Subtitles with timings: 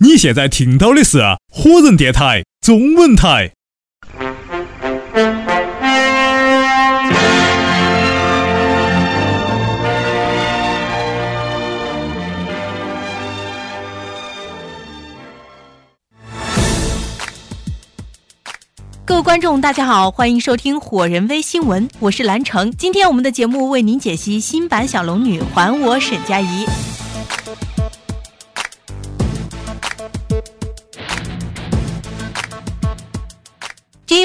[0.00, 1.18] 你现在听到的是
[1.52, 3.50] 火人电台中文台。
[19.04, 22.70] 各位观众，大家好，欢迎收听火人微新闻，我是兰城。
[22.70, 26.64] 今天我们的节目为您解析新版小龙女还我沈佳宜。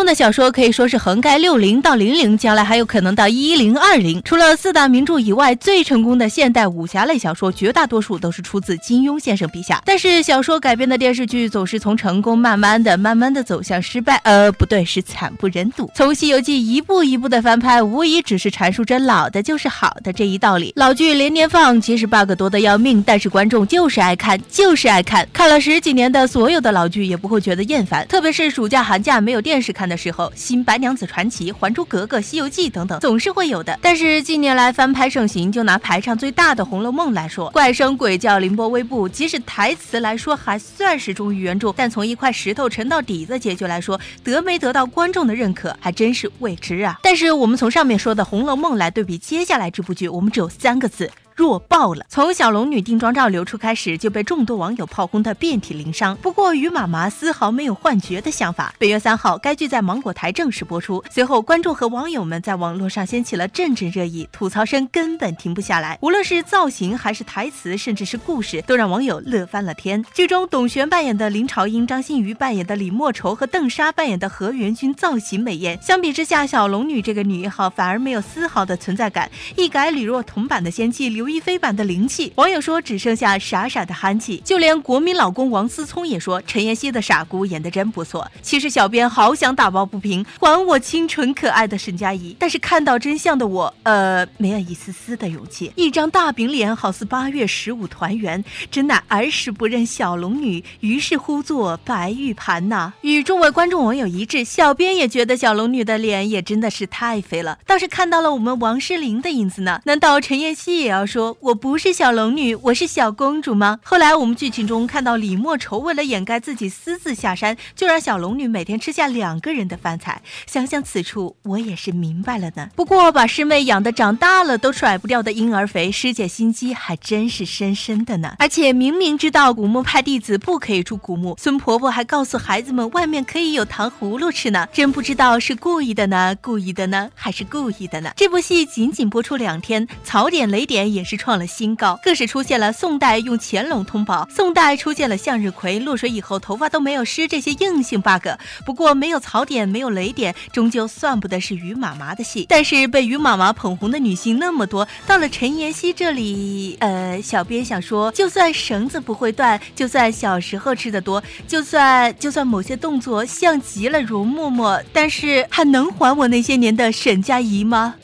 [0.00, 4.22] 庸的小说可以说是横盖六零到零零，将来还有可能到一零二零。
[4.22, 9.80] 除了四大名著以外，最成功的现代武侠类小说，绝大多数都是出自金庸先生笔下。
[9.84, 15.88] 但是小说改编的电视剧总是从成功慢慢的、慢慢的走向失败，呃，不对，是惨不忍睹。
[15.94, 20.72] 从《西游记》一步一步的翻拍，无疑只是阐述着老的就是好的这一道理。
[20.74, 25.28] 老剧连年放，其实 bug 多的要命，但是观众就是爱看，就是爱看。
[25.32, 28.04] 看了十几年的所有的老剧，也不会觉得厌烦。
[28.08, 29.76] 特别是暑假寒假没有电视。
[29.76, 33.78] 看的时候，《新白娘子传奇》《还珠格格》《西游记》等等，总是会有的。
[33.82, 46.98] 但是近年来翻拍盛行，就拿排场最大的《红楼梦》来说，怪声鬼叫，凌波微步，即使台词来说还算是忠于原著，但从一块石头沉到底的结局来说，得没得到观众的认可，还真是未知啊。
[47.02, 51.10] 但是我们从上面说的《红楼梦》来对比接下来这部剧，我们只有三个字。
[51.36, 52.06] 弱爆了！
[52.08, 56.16] 从小龙女定妆照流出开始，就被众多网友炮轰得遍体鳞伤。
[56.22, 58.74] 不过于妈妈丝毫没有幻觉的想法。
[58.78, 61.04] 本月三号，该剧在芒果台正式播出。
[61.10, 65.98] 随后，观众和网友们在网络上掀起了阵阵热议，吐槽声根本停不下来。
[66.00, 70.02] 无论是造型，还是台词，甚至是故事，都让网友乐翻了天。
[70.14, 75.78] 剧中，董璇扮演的林朝英，张馨予扮演的李莫愁和邓莎扮演的何元君造型美艳。
[75.82, 81.25] 相比之下，小龙女这个女一号反而没有丝毫的存在感，一改李若彤版的仙气流。
[81.26, 88.30] 刘亦菲版的灵气，网友说只剩下傻傻的憨气，就连国民老公王思聪也说陈妍希的傻姑演得真不错。
[88.42, 95.72] 其实小编好想打抱不平，还我清纯可爱的沈佳宜，但是看到真相的我，呃，没有一丝丝的勇气。
[95.74, 102.92] 一张大饼脸，好似八月十五团圆，真乃儿时不认小龙女，于是呼作白玉盘呐。
[103.00, 109.80] 与众位观众网友一致，小编也觉得小龙女的脸也真的是太肥了，倒是看到了我们王诗龄的影子呢。
[109.86, 111.15] 难道陈妍希也要说？
[111.16, 113.80] 说我不是小龙女，我是小公主吗？
[113.82, 120.20] 后来我们剧情中看到李莫愁为了掩盖自己私自下山，就让小龙女每天吃下两个人的饭菜。
[120.46, 122.68] 想想此处，我也是明白了呢。
[122.76, 128.34] 不过把师妹养的长大了都甩不掉的婴儿肥，师姐心机还真是深深的呢。
[128.38, 134.68] 而且明明知道古墓派弟子不可以出古墓，孙婆婆还告诉孩子们外面可以有糖葫芦吃呢。
[134.70, 138.12] 真不知道是故意的呢，故意的呢，还是故意的呢？
[138.14, 141.05] 这部戏仅仅播出两天，槽点雷点也。
[141.06, 148.28] 是创了新高，更是出现了宋代用乾隆通宝，宋代出现了向日葵落水以后头发都没有湿这些硬性 bug。
[148.64, 152.44] 不过没有槽点，没有雷点，终究算不得是于妈妈的戏。
[152.48, 167.94] 但是被于妈妈捧红的女性那么多，到了陈妍希这里，呃，小编想说，就算绳子不会断，就算小时候吃的多，就算就算某些动作像极了容嬷嬷，但是还能还我那些年的沈佳宜吗？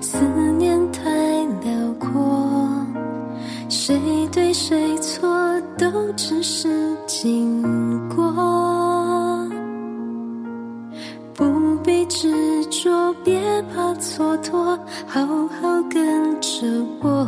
[0.00, 0.18] 思
[0.58, 1.10] 念太
[1.62, 2.86] 辽阔，
[3.68, 3.98] 谁
[4.32, 5.28] 对谁错
[5.76, 7.62] 都只是经
[8.08, 8.32] 过，
[11.34, 11.44] 不
[11.82, 13.40] 必执着，别
[13.74, 16.66] 怕蹉跎，好好跟着
[17.00, 17.26] 我，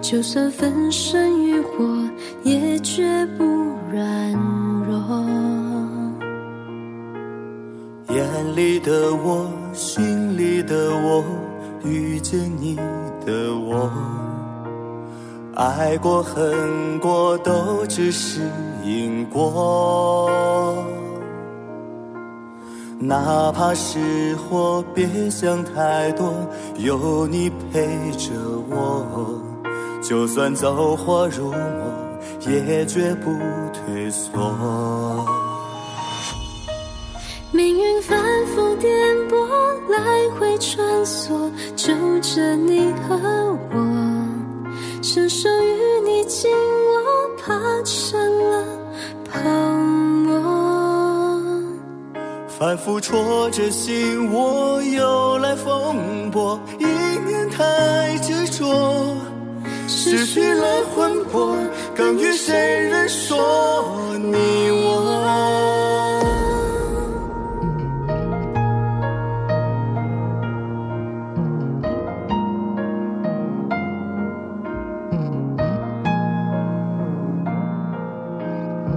[0.00, 1.84] 就算粉身于火，
[2.42, 3.44] 也绝不
[3.92, 4.32] 软
[4.88, 5.24] 弱。
[8.10, 9.63] 眼里的我。
[9.74, 11.24] 心里的我，
[11.84, 12.76] 遇见你
[13.26, 13.90] 的我，
[15.56, 18.40] 爱过恨过，都只是
[18.84, 20.30] 因果。
[23.00, 23.98] 哪怕是
[24.36, 26.32] 火，别想太多，
[26.76, 28.30] 有你陪着
[28.70, 29.42] 我。
[30.00, 31.58] 就算走火入魔，
[32.46, 33.32] 也绝不
[33.72, 35.43] 退缩。
[40.58, 43.16] 穿梭，就着你和
[43.72, 43.76] 我，
[45.02, 47.02] 伸手与你紧握，
[47.42, 47.52] 怕
[47.82, 48.18] 成
[48.50, 48.64] 了
[49.30, 49.40] 泡
[50.24, 50.32] 沫。
[52.48, 56.84] 反复戳着心窝，又来风波，一
[57.26, 59.16] 念太执着，
[59.88, 61.56] 失去了魂魄，
[61.96, 63.36] 更与谁人说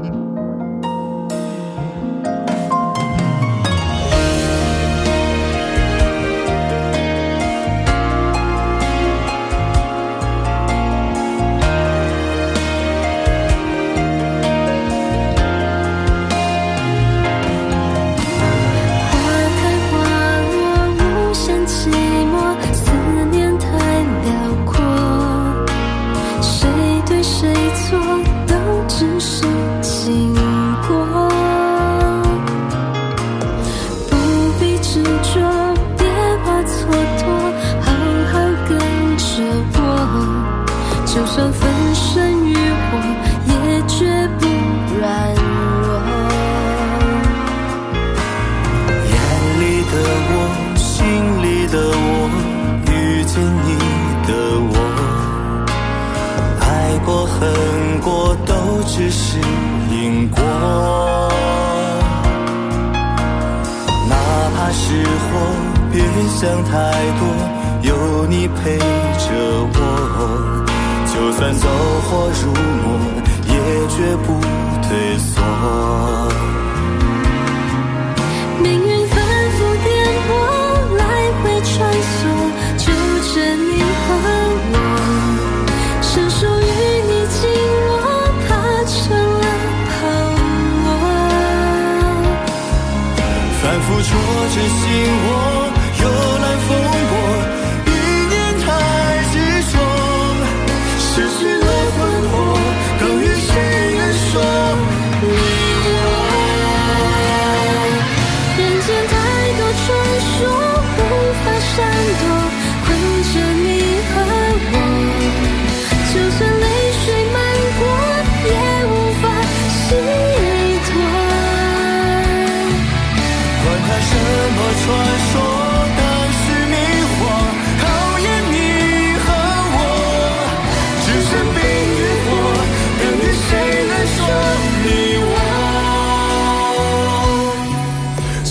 [0.04, 0.67] うん。
[66.40, 66.72] 想太
[67.18, 67.22] 多，
[67.82, 67.90] 有
[68.28, 68.86] 你陪着
[69.74, 69.76] 我，
[71.08, 71.68] 就算走
[72.04, 72.86] 火入魔，
[73.48, 73.54] 也
[73.88, 74.28] 绝不
[74.84, 75.42] 退缩。
[94.50, 94.90] 真心
[95.30, 95.57] 我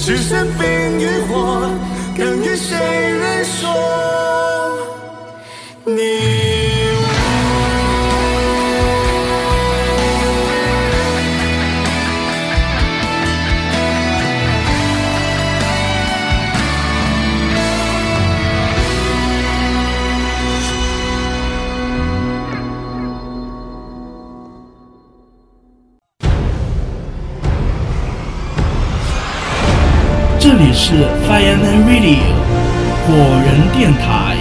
[0.06, 0.75] 只身飞
[30.48, 30.94] 这里是
[31.26, 32.22] Fireman Radio
[33.04, 34.35] 火人电台。